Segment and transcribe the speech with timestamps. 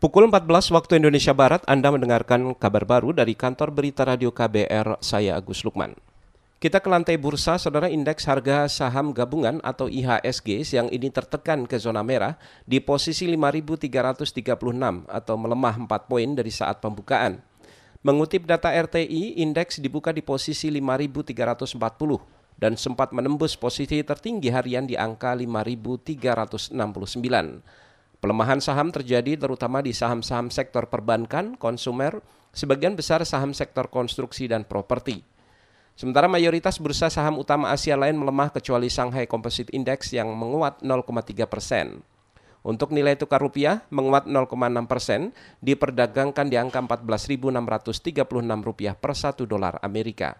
[0.00, 5.36] Pukul 14 waktu Indonesia Barat, Anda mendengarkan kabar baru dari kantor berita radio KBR, saya
[5.36, 5.92] Agus Lukman.
[6.56, 11.76] Kita ke lantai bursa, saudara indeks harga saham gabungan atau IHSG yang ini tertekan ke
[11.76, 14.40] zona merah di posisi 5.336
[15.04, 17.44] atau melemah 4 poin dari saat pembukaan.
[18.00, 21.76] Mengutip data RTI, indeks dibuka di posisi 5.340
[22.56, 27.84] dan sempat menembus posisi tertinggi harian di angka 5.369.
[28.20, 32.20] Pelemahan saham terjadi terutama di saham-saham sektor perbankan, konsumer,
[32.52, 35.24] sebagian besar saham sektor konstruksi dan properti.
[35.96, 41.48] Sementara mayoritas bursa saham utama Asia lain melemah kecuali Shanghai Composite Index yang menguat 0,3
[41.48, 42.04] persen.
[42.60, 44.52] Untuk nilai tukar rupiah menguat 0,6
[44.84, 45.32] persen,
[45.64, 48.20] diperdagangkan di angka 14.636
[48.60, 50.36] rupiah per satu dolar Amerika.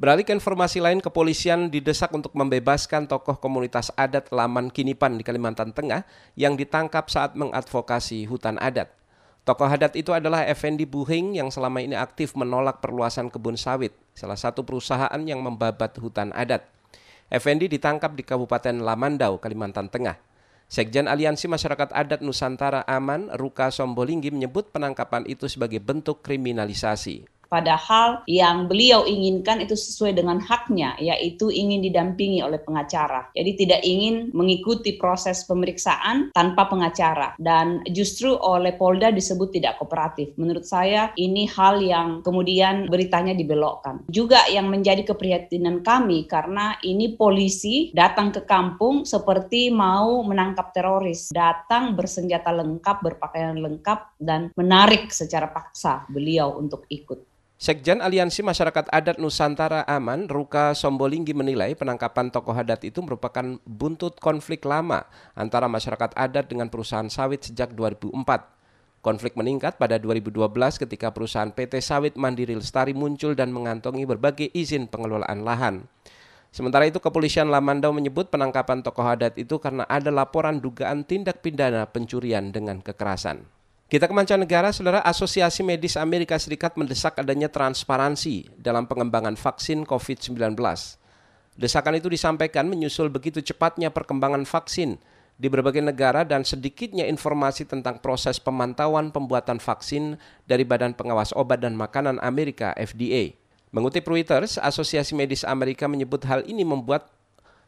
[0.00, 5.76] Beralih ke informasi lain, kepolisian didesak untuk membebaskan tokoh komunitas adat Laman Kinipan di Kalimantan
[5.76, 6.08] Tengah
[6.40, 8.88] yang ditangkap saat mengadvokasi hutan adat.
[9.44, 14.40] Tokoh adat itu adalah Effendi Buhing yang selama ini aktif menolak perluasan kebun sawit, salah
[14.40, 16.64] satu perusahaan yang membabat hutan adat.
[17.28, 20.16] Effendi ditangkap di Kabupaten Lamandau, Kalimantan Tengah.
[20.72, 27.39] Sekjen Aliansi Masyarakat Adat Nusantara Aman, Ruka Sombolinggi menyebut penangkapan itu sebagai bentuk kriminalisasi.
[27.50, 33.26] Padahal yang beliau inginkan itu sesuai dengan haknya, yaitu ingin didampingi oleh pengacara.
[33.34, 37.34] Jadi tidak ingin mengikuti proses pemeriksaan tanpa pengacara.
[37.42, 40.30] Dan justru oleh Polda disebut tidak kooperatif.
[40.38, 44.06] Menurut saya ini hal yang kemudian beritanya dibelokkan.
[44.06, 51.34] Juga yang menjadi keprihatinan kami karena ini polisi datang ke kampung seperti mau menangkap teroris.
[51.34, 57.39] Datang bersenjata lengkap, berpakaian lengkap, dan menarik secara paksa beliau untuk ikut.
[57.60, 64.16] Sekjen Aliansi Masyarakat Adat Nusantara Aman, Ruka Sombolinggi menilai penangkapan tokoh adat itu merupakan buntut
[64.16, 65.04] konflik lama
[65.36, 68.16] antara masyarakat adat dengan perusahaan sawit sejak 2004.
[69.04, 70.40] Konflik meningkat pada 2012
[70.80, 75.84] ketika perusahaan PT Sawit Mandiri Lestari muncul dan mengantongi berbagai izin pengelolaan lahan.
[76.48, 81.84] Sementara itu kepolisian Lamandau menyebut penangkapan tokoh adat itu karena ada laporan dugaan tindak pidana
[81.92, 83.59] pencurian dengan kekerasan.
[83.90, 90.54] Kita ke mancanegara, saudara Asosiasi Medis Amerika Serikat mendesak adanya transparansi dalam pengembangan vaksin COVID-19.
[91.58, 94.94] Desakan itu disampaikan menyusul begitu cepatnya perkembangan vaksin
[95.34, 101.58] di berbagai negara dan sedikitnya informasi tentang proses pemantauan pembuatan vaksin dari Badan Pengawas Obat
[101.58, 103.34] dan Makanan Amerika FDA.
[103.74, 107.10] Mengutip Reuters, Asosiasi Medis Amerika menyebut hal ini membuat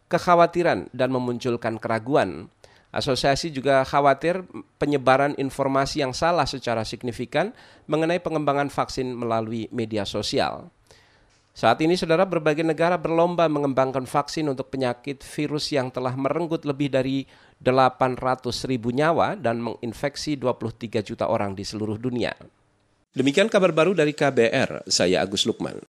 [0.07, 2.47] kekhawatiran dan memunculkan keraguan
[2.93, 4.45] Asosiasi juga khawatir
[4.77, 7.57] penyebaran informasi yang salah secara signifikan
[7.89, 10.69] mengenai pengembangan vaksin melalui media sosial.
[11.57, 16.93] Saat ini, saudara, berbagai negara berlomba mengembangkan vaksin untuk penyakit virus yang telah merenggut lebih
[16.93, 17.25] dari
[17.65, 22.37] 800 ribu nyawa dan menginfeksi 23 juta orang di seluruh dunia.
[23.17, 25.81] Demikian kabar baru dari KBR, saya Agus Lukman.